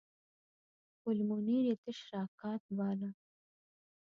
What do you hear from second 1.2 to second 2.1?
منیر یې تش